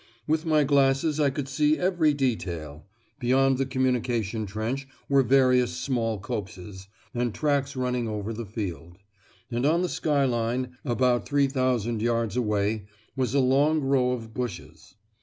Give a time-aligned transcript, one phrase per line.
[0.25, 2.87] With my glasses I could see every detail;
[3.19, 8.97] beyond the communication trench were various small copses, and tracks running over the field;
[9.51, 14.95] and on the skyline, about three thousand yards away, was a long row of bushes.